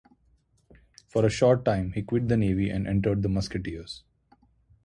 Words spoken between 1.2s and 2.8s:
a short time he quit the navy